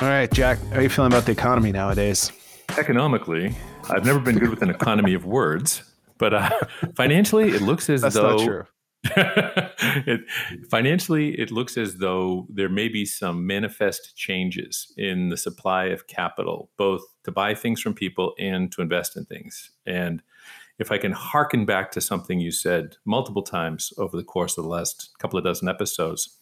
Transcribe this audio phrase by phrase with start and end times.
[0.00, 2.32] All right, Jack, how are you feeling about the economy nowadays?
[2.78, 3.54] Economically,
[3.90, 5.82] I've never been good with an economy of words,
[6.16, 6.48] but uh,
[6.96, 8.64] financially, it looks as That's though not true.
[9.04, 10.22] it,
[10.70, 16.06] financially, it looks as though there may be some manifest changes in the supply of
[16.06, 19.70] capital, both to buy things from people and to invest in things.
[19.84, 20.22] And
[20.78, 24.64] if I can hearken back to something you said multiple times over the course of
[24.64, 26.38] the last couple of dozen episodes,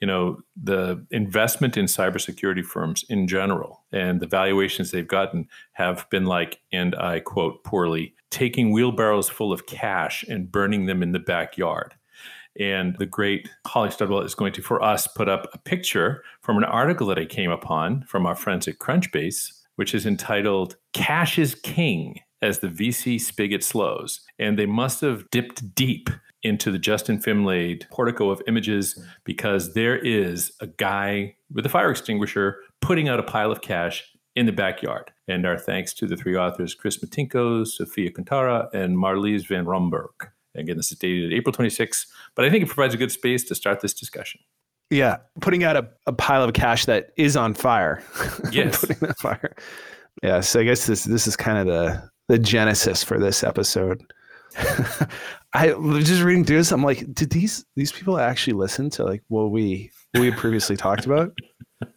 [0.00, 6.08] you know, the investment in cybersecurity firms in general and the valuations they've gotten have
[6.10, 11.12] been like, and I quote poorly, taking wheelbarrows full of cash and burning them in
[11.12, 11.94] the backyard.
[12.58, 16.56] And the great Holly Studwell is going to, for us, put up a picture from
[16.56, 21.38] an article that I came upon from our friends at Crunchbase, which is entitled Cash
[21.38, 24.20] is King as the VC spigot slows.
[24.38, 26.08] And they must have dipped deep
[26.46, 29.02] into the Justin Fimlaid portico of images hmm.
[29.24, 34.04] because there is a guy with a fire extinguisher putting out a pile of cash
[34.34, 35.10] in the backyard.
[35.28, 40.30] And our thanks to the three authors, Chris Metinko, Sophia Kunthara, and Marlize van Romburgh.
[40.54, 43.54] Again, this is dated April 26th, but I think it provides a good space to
[43.54, 44.40] start this discussion.
[44.90, 48.02] Yeah, putting out a, a pile of cash that is on fire.
[48.52, 48.80] Yes.
[48.80, 49.54] putting that fire.
[50.22, 54.02] Yeah, so I guess this this is kind of the the genesis for this episode.
[55.56, 56.70] I was just reading through this.
[56.70, 60.76] I'm like, did these these people actually listen to like what we what we previously
[60.76, 61.32] talked about?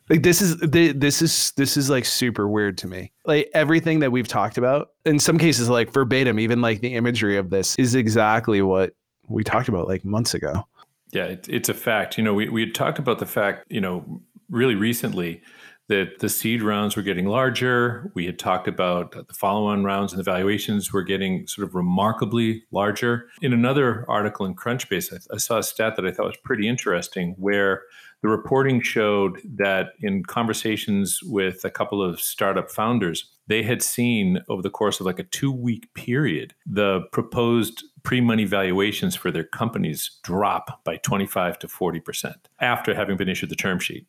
[0.10, 3.12] Like this is this is this is like super weird to me.
[3.26, 7.36] Like everything that we've talked about, in some cases, like verbatim, even like the imagery
[7.36, 8.94] of this is exactly what
[9.28, 10.66] we talked about like months ago.
[11.12, 12.18] Yeah, it, it's a fact.
[12.18, 15.42] You know, we we had talked about the fact, you know, really recently
[15.90, 18.12] that the seed rounds were getting larger.
[18.14, 21.76] We had talked about the follow on rounds and the valuations were getting sort of
[21.76, 23.28] remarkably larger.
[23.42, 26.68] In another article in Crunchbase, I, I, saw a stat that I thought was pretty
[26.68, 27.82] interesting where
[28.22, 34.40] the reporting showed that in conversations with a couple of startup founders, they had seen
[34.48, 39.32] over the course of like a two week period the proposed pre money valuations for
[39.32, 44.06] their companies drop by 25 to 40% after having been issued the term sheet.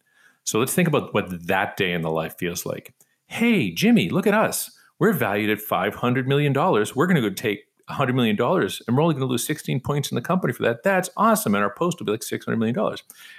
[0.50, 2.92] So let's think about what that day in the life feels like.
[3.26, 4.76] Hey, Jimmy, look at us.
[4.98, 6.52] We're valued at $500 million.
[6.52, 10.10] We're going to go take $100 million and we're only going to lose 16 points
[10.10, 10.82] in the company for that.
[10.82, 11.54] That's awesome.
[11.54, 12.76] And our post will be like $600 million.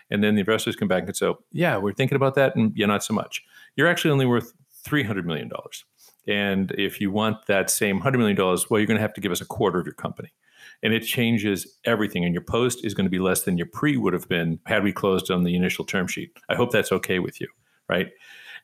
[0.09, 2.55] And then the investors come back and say, yeah, we're thinking about that.
[2.55, 3.43] And yeah, not so much.
[3.75, 4.53] You're actually only worth
[4.85, 5.51] $300 million.
[6.29, 9.33] And if you want that same $100 million, well, you're going to have to give
[9.33, 10.31] us a quarter of your company
[10.83, 12.25] and it changes everything.
[12.25, 14.83] And your post is going to be less than your pre would have been had
[14.83, 16.37] we closed on the initial term sheet.
[16.49, 17.47] I hope that's okay with you,
[17.89, 18.11] right?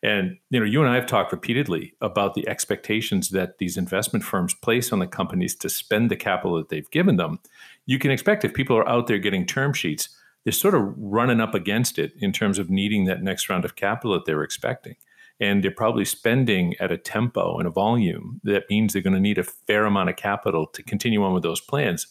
[0.03, 4.23] And you know, you and I have talked repeatedly about the expectations that these investment
[4.23, 7.39] firms place on the companies to spend the capital that they've given them.
[7.85, 10.09] You can expect if people are out there getting term sheets,
[10.43, 13.75] they're sort of running up against it in terms of needing that next round of
[13.75, 14.95] capital that they're expecting.
[15.39, 19.19] And they're probably spending at a tempo and a volume that means they're going to
[19.19, 22.07] need a fair amount of capital to continue on with those plans.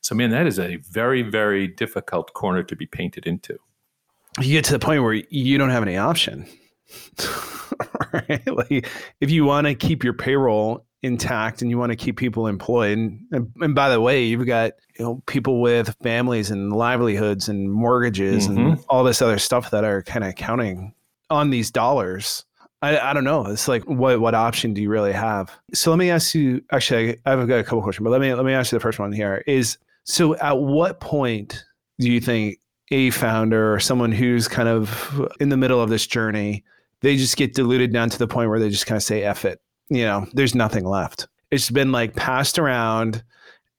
[0.00, 3.58] So, man, that is a very, very difficult corner to be painted into.
[4.40, 6.46] You get to the point where you don't have any option.
[8.12, 8.46] right?
[8.46, 8.88] Like
[9.20, 12.98] if you want to keep your payroll intact and you want to keep people employed
[12.98, 17.48] and, and, and, by the way you've got you know people with families and livelihoods
[17.48, 18.58] and mortgages mm-hmm.
[18.58, 20.92] and all this other stuff that are kind of counting
[21.30, 22.44] on these dollars
[22.82, 25.98] I, I don't know it's like what what option do you really have so let
[25.98, 28.72] me ask you actually i've got a couple questions but let me let me ask
[28.72, 31.64] you the first one here is so at what point
[31.98, 32.58] do you think
[32.90, 36.64] a founder or someone who's kind of in the middle of this journey
[37.00, 39.44] they just get diluted down to the point where they just kind of say F
[39.44, 39.60] it.
[39.88, 41.26] You know, there's nothing left.
[41.50, 43.22] It's been like passed around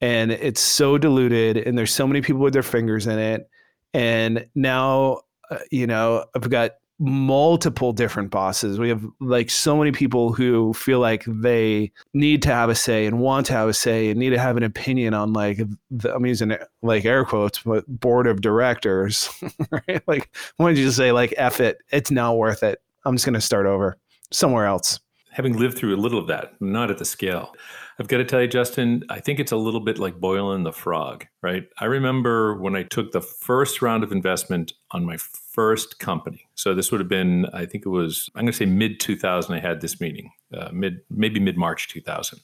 [0.01, 3.49] and it's so diluted and there's so many people with their fingers in it.
[3.93, 8.77] And now, uh, you know, I've got multiple different bosses.
[8.77, 13.07] We have like so many people who feel like they need to have a say
[13.07, 15.59] and want to have a say and need to have an opinion on like
[15.89, 19.29] the, I'm using like air quotes, but board of directors,
[19.71, 20.03] right?
[20.07, 21.79] Like, why don't you just say like F it?
[21.91, 22.79] It's not worth it.
[23.03, 23.97] I'm just to start over
[24.31, 24.99] somewhere else.
[25.31, 27.53] Having lived through a little of that, not at the scale.
[27.99, 30.71] I've got to tell you, Justin, I think it's a little bit like boiling the
[30.71, 31.63] frog, right?
[31.79, 36.47] I remember when I took the first round of investment on my first company.
[36.55, 39.53] So this would have been, I think it was, I'm going to say mid 2000.
[39.53, 42.39] I had this meeting, uh, mid maybe mid March 2000,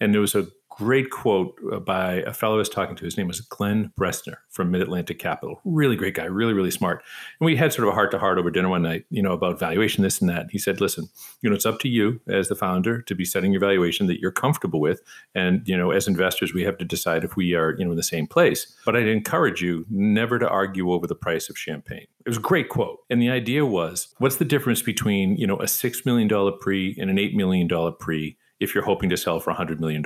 [0.00, 0.48] and there was a
[0.78, 3.04] great quote uh, by a fellow I was talking to.
[3.04, 5.60] His name was Glenn Bressner from Mid Atlantic Capital.
[5.64, 7.02] Really great guy, really, really smart.
[7.40, 9.32] And we had sort of a heart to heart over dinner one night, you know,
[9.32, 10.46] about valuation, this and that.
[10.52, 11.08] He said, listen,
[11.42, 14.20] you know, it's up to you as the founder to be setting your valuation that
[14.20, 15.02] you're comfortable with.
[15.34, 17.96] And, you know, as investors, we have to decide if we are, you know, in
[17.96, 18.72] the same place.
[18.86, 22.06] But I'd encourage you never to argue over the price of champagne.
[22.24, 23.00] It was a great quote.
[23.10, 26.28] And the idea was, what's the difference between, you know, a $6 million
[26.60, 28.36] pre and an $8 million pre?
[28.60, 30.04] If you're hoping to sell for $100 million,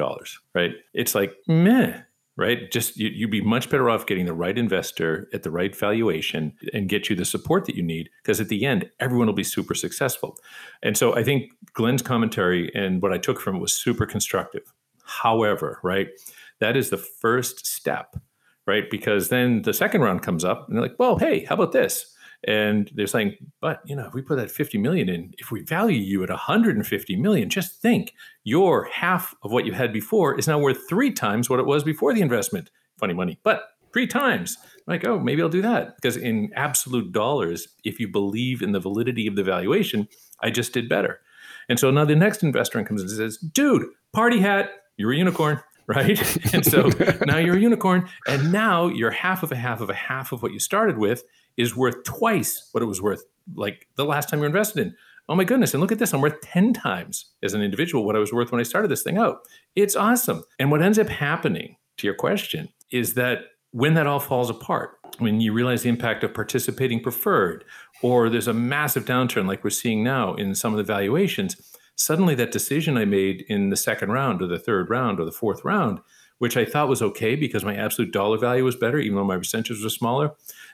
[0.54, 0.72] right?
[0.94, 2.00] It's like, meh,
[2.36, 2.70] right?
[2.70, 6.54] Just you, would be much better off getting the right investor at the right valuation
[6.72, 9.44] and get you the support that you need because at the end, everyone will be
[9.44, 10.36] super successful.
[10.82, 14.72] And so I think Glenn's commentary and what I took from it was super constructive.
[15.04, 16.08] However, right,
[16.60, 18.16] that is the first step,
[18.66, 18.88] right?
[18.88, 22.11] Because then the second round comes up and they're like, well, hey, how about this?
[22.46, 25.62] And they're saying but you know if we put that 50 million in if we
[25.62, 30.48] value you at 150 million just think your half of what you had before is
[30.48, 32.70] now worth three times what it was before the investment.
[32.98, 34.56] Funny money but three times.
[34.86, 35.96] Like oh maybe i'll do that.
[35.96, 40.08] Because in absolute dollars if you believe in the validity of the valuation
[40.40, 41.20] i just did better.
[41.68, 45.16] And so now the next investor comes in and says dude party hat you're a
[45.16, 46.54] unicorn right?
[46.54, 46.90] And so
[47.26, 50.40] now you're a unicorn and now you're half of a half of a half of
[50.40, 51.24] what you started with
[51.56, 54.94] is worth twice what it was worth like the last time you invested in.
[55.28, 55.72] Oh my goodness.
[55.72, 56.12] And look at this.
[56.12, 59.02] I'm worth 10 times as an individual what I was worth when I started this
[59.02, 59.38] thing out.
[59.76, 60.42] It's awesome.
[60.58, 63.38] And what ends up happening to your question is that
[63.70, 67.64] when that all falls apart, when you realize the impact of participating preferred,
[68.02, 71.56] or there's a massive downturn like we're seeing now in some of the valuations,
[71.94, 75.32] suddenly that decision I made in the second round or the third round or the
[75.32, 76.00] fourth round,
[76.38, 79.38] which I thought was okay because my absolute dollar value was better, even though my
[79.38, 80.32] percentages were smaller,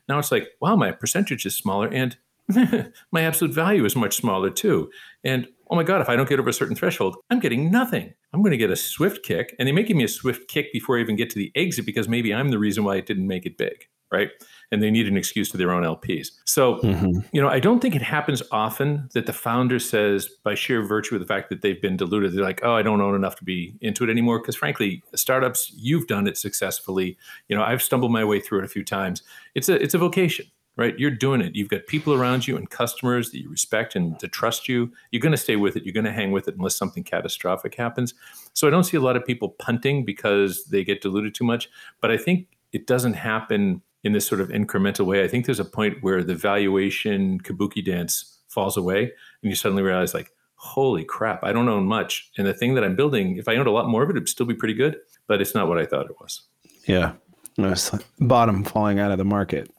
[0.08, 2.16] now it's like, wow, my percentage is smaller and
[3.12, 4.90] my absolute value is much smaller too.
[5.22, 8.14] And oh my God, if I don't get over a certain threshold, I'm getting nothing.
[8.32, 9.54] I'm going to get a swift kick.
[9.58, 11.84] And they may give me a swift kick before I even get to the exit
[11.84, 13.88] because maybe I'm the reason why it didn't make it big.
[14.10, 14.30] Right.
[14.70, 16.28] And they need an excuse to their own LPs.
[16.44, 17.20] So, mm-hmm.
[17.32, 21.14] you know, I don't think it happens often that the founder says, by sheer virtue
[21.14, 23.44] of the fact that they've been diluted, they're like, oh, I don't own enough to
[23.44, 24.40] be into it anymore.
[24.40, 27.16] Because frankly, startups, you've done it successfully.
[27.48, 29.22] You know, I've stumbled my way through it a few times.
[29.54, 30.46] It's a it's a vocation
[30.78, 30.96] right?
[30.96, 31.56] You're doing it.
[31.56, 34.92] You've got people around you and customers that you respect and to trust you.
[35.10, 35.84] You're going to stay with it.
[35.84, 38.14] You're going to hang with it unless something catastrophic happens.
[38.54, 41.68] So I don't see a lot of people punting because they get diluted too much.
[42.00, 45.24] But I think it doesn't happen in this sort of incremental way.
[45.24, 49.02] I think there's a point where the valuation kabuki dance falls away
[49.42, 52.30] and you suddenly realize like, holy crap, I don't own much.
[52.36, 54.28] And the thing that I'm building, if I owned a lot more of it, it'd
[54.28, 54.96] still be pretty good,
[55.26, 56.42] but it's not what I thought it was.
[56.86, 57.12] Yeah.
[57.58, 57.90] It's
[58.20, 59.70] bottom falling out of the market.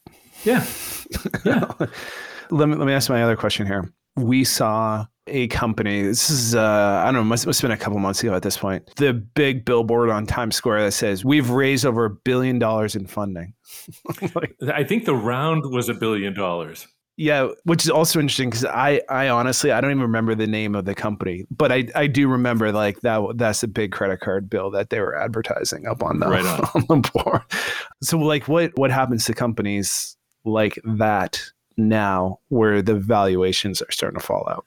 [0.44, 0.66] Yeah.
[1.44, 1.72] Yeah.
[2.52, 3.92] let me let me ask my other question here.
[4.16, 6.02] We saw a company.
[6.02, 7.24] This is uh, I don't know.
[7.24, 8.90] Must must have been a couple months ago at this point.
[8.98, 13.08] The big billboard on Times Square that says we've raised over a billion dollars in
[13.08, 13.54] funding.
[14.36, 16.88] like, I think the round was a billion dollars.
[17.22, 20.74] Yeah, which is also interesting because I, I honestly I don't even remember the name
[20.74, 24.50] of the company, but I, I do remember like that that's a big credit card
[24.50, 26.60] bill that they were advertising up on the right on.
[26.76, 27.42] on the board.
[28.02, 30.16] So like what what happens to companies
[30.46, 31.44] like that
[31.76, 34.66] now where the valuations are starting to fall out?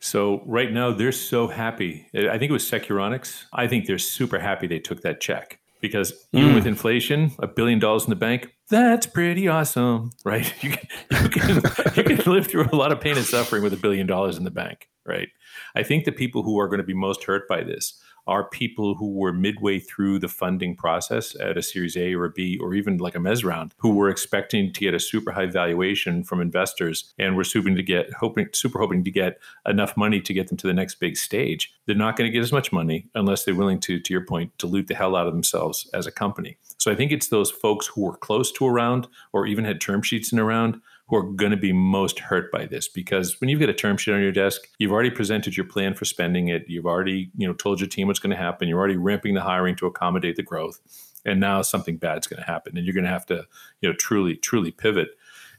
[0.00, 2.06] So right now they're so happy.
[2.14, 3.44] I think it was Securonix.
[3.52, 6.54] I think they're super happy they took that check because even mm.
[6.54, 10.52] with inflation, a billion dollars in the bank, that's pretty awesome, right?
[10.62, 10.88] You can,
[11.22, 11.62] you can,
[11.96, 14.44] you can live through a lot of pain and suffering with a billion dollars in
[14.44, 15.28] the bank, right?
[15.74, 18.94] I think the people who are going to be most hurt by this are people
[18.94, 22.74] who were midway through the funding process at a Series A or a B or
[22.74, 26.40] even like a Mez round, who were expecting to get a super high valuation from
[26.40, 30.48] investors and were super to get hoping super hoping to get enough money to get
[30.48, 31.72] them to the next big stage.
[31.86, 34.56] They're not going to get as much money unless they're willing to, to your point,
[34.58, 36.56] dilute the hell out of themselves as a company.
[36.78, 39.80] So I think it's those folks who were close to a round or even had
[39.80, 43.40] term sheets in a round who are going to be most hurt by this because
[43.40, 46.04] when you've got a term sheet on your desk, you've already presented your plan for
[46.04, 46.64] spending it.
[46.68, 48.68] You've already, you know, told your team what's going to happen.
[48.68, 50.80] You're already ramping the hiring to accommodate the growth.
[51.26, 53.44] And now something bad's going to happen and you're going to have to,
[53.80, 55.08] you know, truly, truly pivot.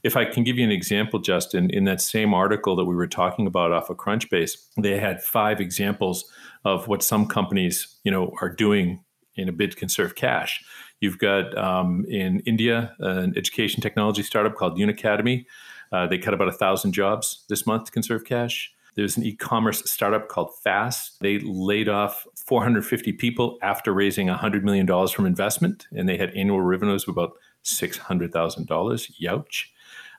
[0.02, 3.06] If I can give you an example, Justin, in that same article that we were
[3.06, 6.24] talking about off of Crunchbase, they had five examples
[6.64, 9.04] of what some companies, you know, are doing
[9.36, 10.64] in a bid to conserve cash.
[11.02, 15.44] You've got um, in India an education technology startup called Unacademy.
[15.90, 18.72] Uh, they cut about a thousand jobs this month to conserve cash.
[18.94, 21.18] There's an e-commerce startup called Fast.
[21.20, 26.60] They laid off 450 people after raising $100 million from investment, and they had annual
[26.60, 27.32] revenues of about
[27.64, 29.10] $600,000.
[29.20, 29.64] Youch.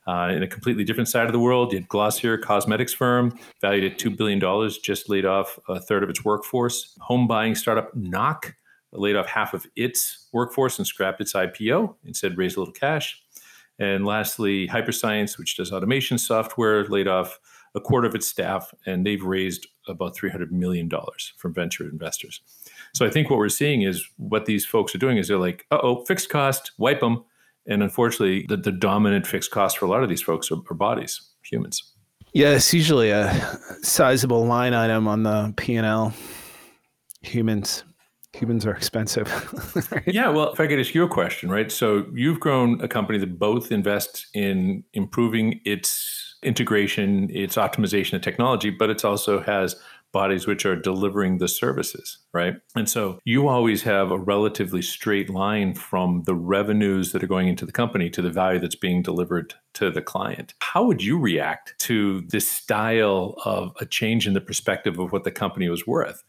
[0.06, 3.90] Uh, in a completely different side of the world, you had Glossier cosmetics firm, valued
[3.90, 6.98] at $2 billion, just laid off a third of its workforce.
[7.04, 8.54] Home buying startup Knock
[8.94, 13.22] laid off half of its workforce and scrapped its IPO, instead raised a little cash.
[13.80, 17.40] And lastly, Hyperscience, which does automation software, laid off
[17.76, 20.90] a quarter of its staff, and they've raised about $300 million
[21.38, 22.42] from venture investors.
[22.94, 25.66] So I think what we're seeing is what these folks are doing is they're like,
[25.72, 27.24] uh oh, fixed cost, wipe them.
[27.66, 30.76] And unfortunately, the, the dominant fixed cost for a lot of these folks are, are
[30.76, 31.94] bodies, humans.
[32.34, 33.32] Yeah, it's usually a
[33.82, 36.14] sizable line item on the P and L.
[37.22, 37.84] Humans,
[38.34, 39.28] humans are expensive.
[39.92, 40.04] right?
[40.08, 41.72] Yeah, well, if I could ask you a question, right?
[41.72, 48.22] So you've grown a company that both invests in improving its integration, its optimization of
[48.22, 49.76] technology, but it also has
[50.12, 52.56] bodies which are delivering the services, right?
[52.76, 57.48] And so you always have a relatively straight line from the revenues that are going
[57.48, 60.54] into the company to the value that's being delivered to the client.
[60.60, 65.24] How would you react to this style of a change in the perspective of what
[65.24, 66.24] the company was worth?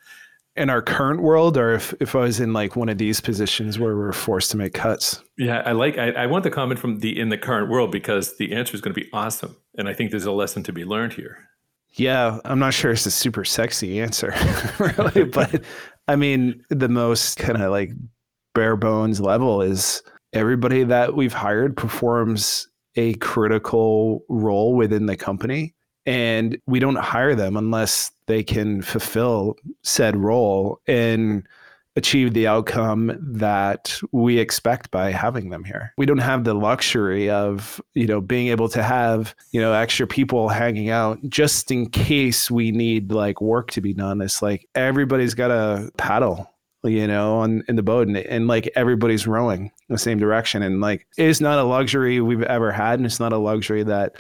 [0.57, 3.79] In our current world or if, if I was in like one of these positions
[3.79, 5.23] where we're forced to make cuts?
[5.37, 8.37] Yeah, I like I, I want the comment from the in the current world because
[8.37, 9.57] the answer is going to be awesome.
[9.77, 11.49] And I think there's a lesson to be learned here.
[11.97, 14.35] Yeah, I'm not sure it's a super sexy answer,
[14.79, 15.63] really, but
[16.09, 17.93] I mean, the most kind of like
[18.55, 25.75] bare bones level is everybody that we've hired performs a critical role within the company.
[26.07, 30.81] And we don't hire them unless they can fulfill said role.
[30.87, 31.47] And
[31.97, 35.93] achieve the outcome that we expect by having them here.
[35.97, 40.07] We don't have the luxury of, you know, being able to have, you know, extra
[40.07, 44.21] people hanging out just in case we need like work to be done.
[44.21, 46.51] It's like everybody's got a paddle
[46.85, 50.63] you know, on in the boat and, and like everybody's rowing the same direction.
[50.63, 54.17] And like it's not a luxury we've ever had, and it's not a luxury that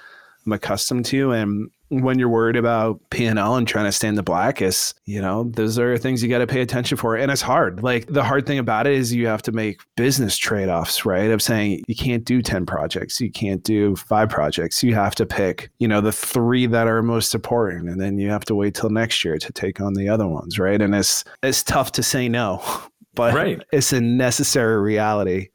[0.46, 1.32] I'm accustomed to.
[1.32, 5.44] And when you're worried about P&L and trying to stand the black is, you know,
[5.44, 7.16] those are things you got to pay attention for.
[7.16, 7.82] And it's hard.
[7.82, 11.30] Like the hard thing about it is you have to make business trade-offs, right?
[11.30, 14.82] Of saying you can't do 10 projects, you can't do five projects.
[14.82, 17.88] You have to pick, you know, the three that are most important.
[17.88, 20.58] And then you have to wait till next year to take on the other ones,
[20.58, 20.80] right?
[20.80, 22.62] And it's it's tough to say no,
[23.14, 23.62] but right.
[23.72, 25.48] it's a necessary reality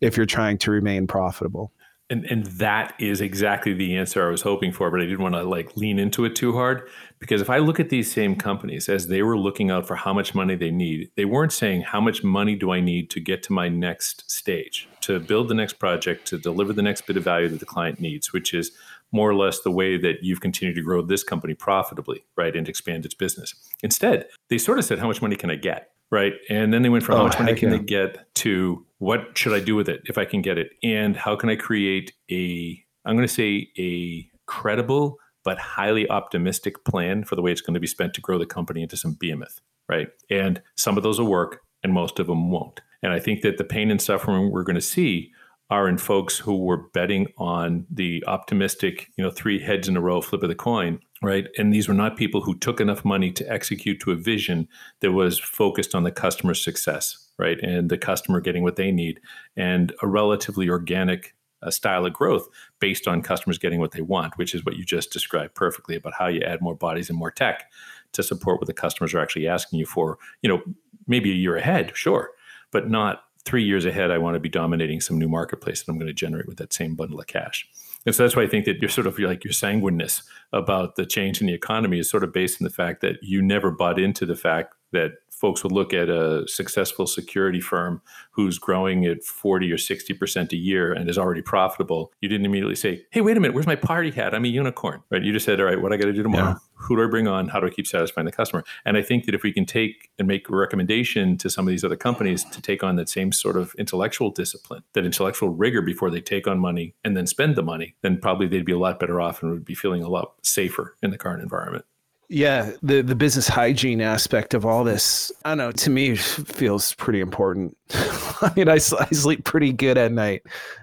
[0.00, 1.72] if you're trying to remain profitable.
[2.08, 5.34] And and that is exactly the answer I was hoping for, but I didn't want
[5.34, 8.88] to like lean into it too hard because if I look at these same companies
[8.88, 12.00] as they were looking out for how much money they need, they weren't saying how
[12.00, 15.74] much money do I need to get to my next stage, to build the next
[15.74, 18.70] project, to deliver the next bit of value that the client needs, which is
[19.12, 22.68] more or less the way that you've continued to grow this company profitably, right, and
[22.68, 23.54] expand its business.
[23.82, 25.90] Instead, they sort of said how much money can I get?
[26.10, 26.34] Right.
[26.48, 27.78] And then they went from oh, how much money can yeah.
[27.78, 30.70] they get to what should I do with it if I can get it?
[30.82, 36.84] And how can I create a, I'm going to say a credible but highly optimistic
[36.84, 39.14] plan for the way it's going to be spent to grow the company into some
[39.18, 40.08] behemoth, right?
[40.30, 42.80] And some of those will work and most of them won't.
[43.02, 45.32] And I think that the pain and suffering we're going to see
[45.70, 50.00] are in folks who were betting on the optimistic, you know, three heads in a
[50.00, 51.46] row flip of the coin, right?
[51.56, 54.68] And these were not people who took enough money to execute to a vision
[55.00, 57.58] that was focused on the customer success, right?
[57.60, 59.20] And the customer getting what they need
[59.56, 62.48] and a relatively organic uh, style of growth
[62.80, 66.12] based on customers getting what they want, which is what you just described perfectly about
[66.18, 67.70] how you add more bodies and more tech
[68.12, 70.62] to support what the customers are actually asking you for, you know,
[71.06, 72.30] maybe a year ahead, sure,
[72.72, 75.98] but not three years ahead, I want to be dominating some new marketplace that I'm
[75.98, 77.66] going to generate with that same bundle of cash.
[78.04, 80.22] And so that's why I think that you're sort of like your sanguineness
[80.52, 83.40] about the change in the economy is sort of based on the fact that you
[83.40, 88.00] never bought into the fact that folks would look at a successful security firm
[88.30, 92.74] who's growing at 40 or 60% a year and is already profitable, you didn't immediately
[92.74, 94.34] say, hey, wait a minute, where's my party hat?
[94.34, 95.22] I'm a unicorn, right?
[95.22, 96.50] You just said, all right, what I got to do tomorrow?
[96.50, 96.56] Yeah.
[96.78, 97.48] Who do I bring on?
[97.48, 98.64] How do I keep satisfying the customer?
[98.84, 101.70] And I think that if we can take and make a recommendation to some of
[101.70, 105.82] these other companies to take on that same sort of intellectual discipline, that intellectual rigor
[105.82, 108.78] before they take on money and then spend the money, then probably they'd be a
[108.78, 111.84] lot better off and would be feeling a lot safer in the current environment.
[112.28, 116.92] Yeah, the the business hygiene aspect of all this, I don't know, to me feels
[116.94, 117.76] pretty important.
[118.42, 120.42] I mean, I, I sleep pretty good at night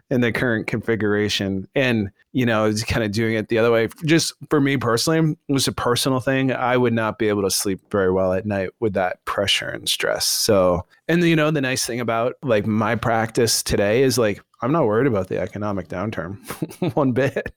[0.09, 1.67] in the current configuration.
[1.75, 3.89] And, you know, kind of doing it the other way.
[4.05, 6.51] Just for me personally, it was a personal thing.
[6.51, 9.89] I would not be able to sleep very well at night with that pressure and
[9.89, 10.25] stress.
[10.25, 14.71] So, and, you know, the nice thing about like my practice today is like, I'm
[14.71, 16.38] not worried about the economic downturn
[16.95, 17.53] one bit.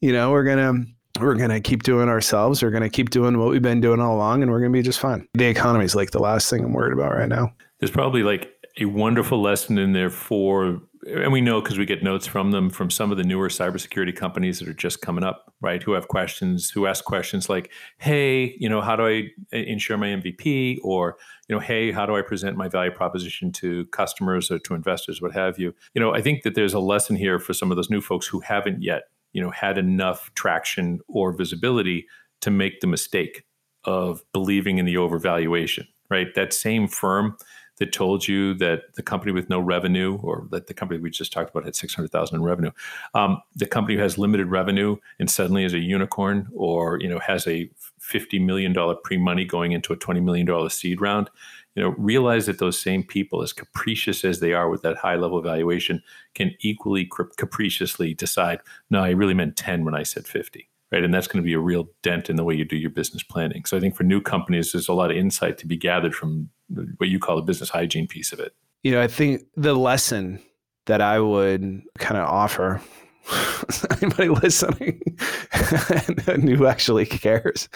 [0.00, 0.86] You know, we're to,
[1.20, 2.62] we're going to keep doing ourselves.
[2.62, 4.76] We're going to keep doing what we've been doing all along and we're going to
[4.76, 5.28] be just fine.
[5.34, 7.52] The economy is like the last thing I'm worried about right now.
[7.80, 12.02] There's probably like a wonderful lesson in there for and we know because we get
[12.02, 15.52] notes from them from some of the newer cybersecurity companies that are just coming up,
[15.60, 15.82] right?
[15.82, 19.98] Who have questions, who ask questions like, "Hey, you know, how do I uh, ensure
[19.98, 21.16] my MVP?" Or,
[21.48, 25.20] you know, "Hey, how do I present my value proposition to customers or to investors,
[25.20, 27.76] what have you?" You know, I think that there's a lesson here for some of
[27.76, 29.04] those new folks who haven't yet,
[29.34, 32.06] you know, had enough traction or visibility
[32.40, 33.44] to make the mistake
[33.84, 36.34] of believing in the overvaluation, right?
[36.34, 37.36] That same firm
[37.78, 41.32] that told you that the company with no revenue, or that the company we just
[41.32, 42.70] talked about had 600,000 in revenue,
[43.14, 47.18] um, the company who has limited revenue and suddenly is a unicorn, or you know
[47.18, 51.30] has a 50 million dollar pre-money going into a 20 million dollar seed round,
[51.74, 55.16] you know realize that those same people, as capricious as they are with that high
[55.16, 56.02] level valuation,
[56.34, 61.02] can equally capriciously decide, no, I really meant 10 when I said 50 right?
[61.02, 63.24] And that's going to be a real dent in the way you do your business
[63.24, 63.64] planning.
[63.64, 66.48] So I think for new companies, there's a lot of insight to be gathered from
[66.98, 68.54] what you call the business hygiene piece of it.
[68.84, 70.40] You know, I think the lesson
[70.86, 72.80] that I would kind of offer
[74.00, 75.00] anybody listening
[76.28, 77.68] and who actually cares,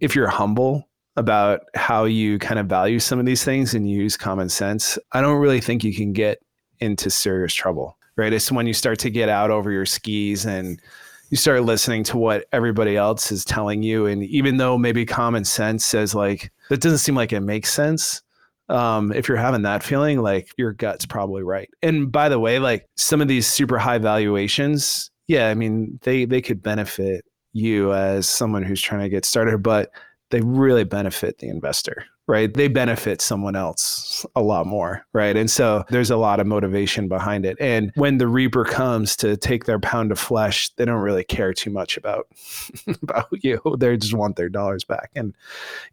[0.00, 4.18] if you're humble about how you kind of value some of these things and use
[4.18, 6.40] common sense, I don't really think you can get
[6.80, 8.32] into serious trouble, right?
[8.32, 10.78] It's when you start to get out over your skis and
[11.30, 15.44] you start listening to what everybody else is telling you and even though maybe common
[15.44, 18.22] sense says like that doesn't seem like it makes sense
[18.70, 21.70] um, if you're having that feeling like your gut's probably right.
[21.82, 26.24] And by the way like some of these super high valuations yeah i mean they
[26.24, 29.90] they could benefit you as someone who's trying to get started but
[30.30, 32.52] they really benefit the investor right?
[32.52, 35.34] They benefit someone else a lot more, right?
[35.34, 37.56] And so there's a lot of motivation behind it.
[37.58, 41.54] And when the reaper comes to take their pound of flesh, they don't really care
[41.54, 42.28] too much about
[43.02, 43.60] about you.
[43.78, 45.10] They just want their dollars back.
[45.16, 45.34] And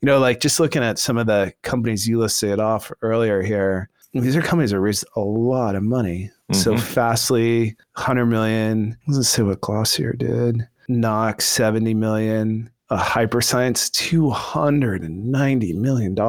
[0.01, 3.89] you know, like just looking at some of the companies you listed off earlier here,
[4.13, 6.31] these are companies that raised a lot of money.
[6.51, 6.61] Mm-hmm.
[6.61, 8.97] So Fastly, 100 million.
[9.07, 10.67] Let's say what Glossier did.
[10.87, 16.19] Knox, 70 million a hyperscience $290 million.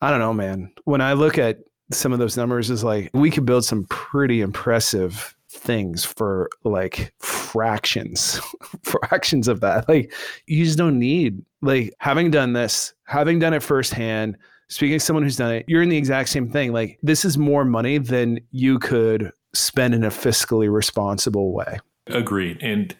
[0.00, 0.72] I don't know, man.
[0.84, 1.58] When I look at
[1.90, 7.12] some of those numbers, is like we could build some pretty impressive things for like
[7.18, 8.40] fractions,
[8.82, 9.88] fractions of that.
[9.88, 10.12] Like
[10.46, 14.36] you just don't need like having done this, having done it firsthand,
[14.68, 16.72] speaking to someone who's done it, you're in the exact same thing.
[16.72, 21.78] Like this is more money than you could spend in a fiscally responsible way.
[22.08, 22.58] Agreed.
[22.62, 22.94] And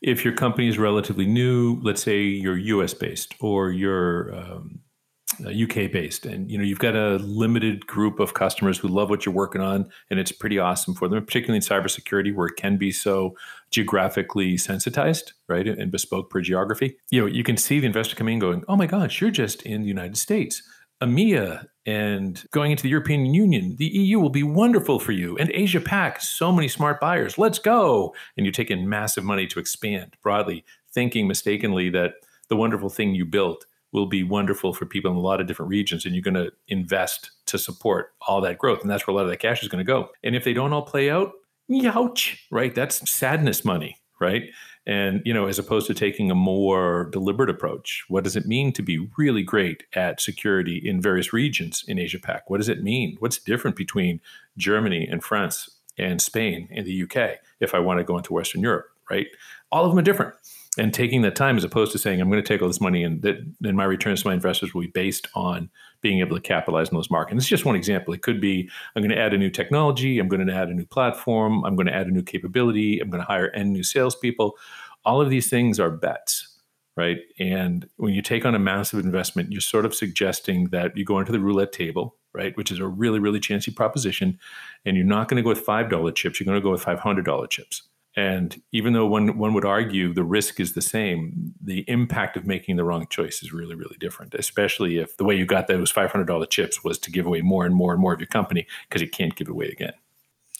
[0.00, 4.80] if your company is relatively new, let's say you're US based or you're um,
[5.40, 9.10] UK uh, based, and you know you've got a limited group of customers who love
[9.10, 12.56] what you're working on, and it's pretty awesome for them, particularly in cybersecurity where it
[12.56, 13.36] can be so
[13.70, 16.96] geographically sensitized, right, and bespoke per geography.
[17.10, 19.62] You know, you can see the investor coming in going, "Oh my gosh, you're just
[19.62, 20.62] in the United States."
[21.00, 25.38] EMEA and going into the European Union, the EU will be wonderful for you.
[25.38, 27.38] And Asia Pac, so many smart buyers.
[27.38, 28.14] Let's go.
[28.36, 32.16] And you take in massive money to expand broadly, thinking mistakenly that
[32.50, 35.70] the wonderful thing you built will be wonderful for people in a lot of different
[35.70, 36.04] regions.
[36.04, 38.82] And you're going to invest to support all that growth.
[38.82, 40.10] And that's where a lot of that cash is going to go.
[40.22, 41.32] And if they don't all play out,
[41.86, 42.74] ouch, right?
[42.74, 44.44] That's sadness money, right?
[44.86, 48.72] And, you know, as opposed to taking a more deliberate approach, what does it mean
[48.72, 52.48] to be really great at security in various regions in Asia Pac?
[52.48, 53.16] What does it mean?
[53.20, 54.20] What's different between
[54.56, 58.62] Germany and France and Spain and the UK if I want to go into Western
[58.62, 59.26] Europe, right?
[59.70, 60.34] All of them are different.
[60.78, 63.02] And taking that time as opposed to saying, I'm going to take all this money
[63.02, 65.68] and that then my returns to my investors will be based on
[66.02, 67.32] being able to capitalize on those markets.
[67.32, 68.14] And it's just one example.
[68.14, 70.74] It could be I'm going to add a new technology, I'm going to add a
[70.74, 73.82] new platform, I'm going to add a new capability, I'm going to hire n new
[73.82, 74.56] salespeople.
[75.04, 76.58] All of these things are bets,
[76.96, 77.18] right?
[77.40, 81.18] And when you take on a massive investment, you're sort of suggesting that you go
[81.18, 82.56] into the roulette table, right?
[82.56, 84.38] Which is a really, really chancy proposition.
[84.84, 87.50] And you're not going to go with $5 chips, you're going to go with $500
[87.50, 87.87] chips.
[88.18, 92.48] And even though one, one would argue the risk is the same, the impact of
[92.48, 95.92] making the wrong choice is really, really different, especially if the way you got those
[95.92, 99.00] $500 chips was to give away more and more and more of your company because
[99.00, 99.92] you can't give it away again.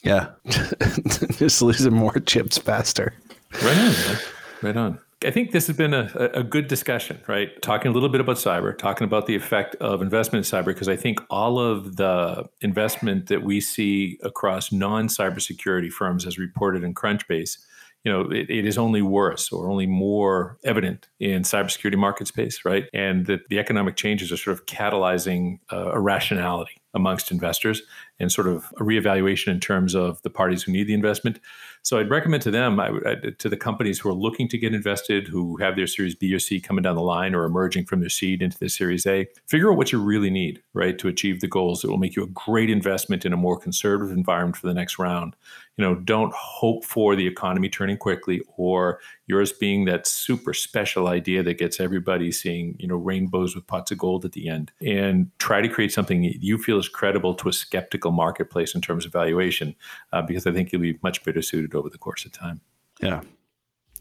[0.05, 0.29] Yeah.
[0.47, 3.13] Just losing more chips faster.
[3.61, 4.19] Right on, man.
[4.63, 5.01] Right on.
[5.25, 7.51] I think this has been a, a good discussion, right?
[7.61, 10.89] Talking a little bit about cyber, talking about the effect of investment in cyber, because
[10.89, 16.85] I think all of the investment that we see across non cybersecurity firms as reported
[16.85, 17.59] in Crunchbase,
[18.05, 22.65] you know, it, it is only worse or only more evident in cybersecurity market space,
[22.65, 22.85] right?
[22.95, 27.83] And that the economic changes are sort of catalyzing uh, irrationality amongst investors
[28.21, 31.41] and sort of a reevaluation in terms of the parties who need the investment.
[31.89, 32.91] So I'd recommend to them, I,
[33.39, 36.39] to the companies who are looking to get invested, who have their Series B or
[36.39, 39.71] C coming down the line or emerging from their seed into the Series A, figure
[39.71, 42.27] out what you really need, right, to achieve the goals that will make you a
[42.27, 45.35] great investment in a more conservative environment for the next round.
[45.79, 48.99] You know, don't hope for the economy turning quickly or
[49.29, 53.93] yours being that super special idea that gets everybody seeing, you know, rainbows with pots
[53.93, 54.73] of gold at the end.
[54.85, 59.07] And try to create something you feel is credible to a skeptical marketplace in terms
[59.07, 59.77] of valuation,
[60.13, 62.61] uh, because I think you'll be much better suited over the course of time.
[63.01, 63.23] Yeah.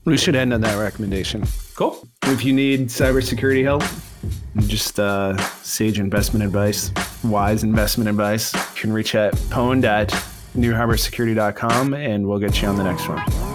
[0.06, 1.44] We should end on that recommendation.
[1.76, 2.08] Cool.
[2.24, 3.84] If you need cybersecurity help,
[4.68, 6.92] just uh, sage investment advice,
[7.24, 10.10] wise investment advice, you can reach at pwned at
[10.56, 13.47] nuharborsecurity.com and we'll get you on the next one.